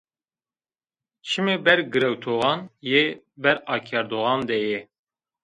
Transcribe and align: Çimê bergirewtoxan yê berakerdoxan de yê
Çimê 1.27 1.55
bergirewtoxan 1.65 2.59
yê 2.89 3.03
berakerdoxan 3.41 4.39
de 4.49 4.57
yê 4.67 4.79